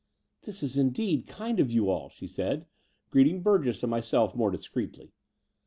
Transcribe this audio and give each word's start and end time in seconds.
This 0.41 0.63
is 0.63 0.77
indeed 0.77 1.27
kind 1.27 1.59
of 1.59 1.69
you 1.69 1.91
all," 1.91 2.09
she 2.09 2.25
said, 2.25 2.65
greet 3.11 3.27
ing 3.27 3.43
Burgess 3.43 3.83
and 3.83 3.91
myself 3.91 4.35
more 4.35 4.49
discreetly. 4.49 5.13